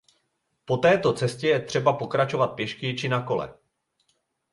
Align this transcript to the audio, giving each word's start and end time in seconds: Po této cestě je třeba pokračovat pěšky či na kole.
Po 0.65 0.77
této 0.77 1.13
cestě 1.13 1.47
je 1.47 1.59
třeba 1.61 1.93
pokračovat 1.93 2.47
pěšky 2.47 2.95
či 2.95 3.09
na 3.09 3.21
kole. 3.25 3.53